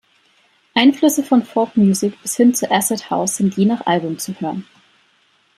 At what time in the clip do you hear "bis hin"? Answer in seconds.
2.23-2.55